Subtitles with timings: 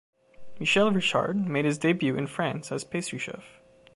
[0.59, 3.61] Michel Richard made his debut in France as pastry chef.